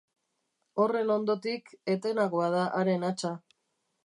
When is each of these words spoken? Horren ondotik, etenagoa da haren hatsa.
Horren 0.83 1.11
ondotik, 1.17 1.71
etenagoa 1.97 2.51
da 2.57 2.65
haren 2.81 3.07
hatsa. 3.11 3.35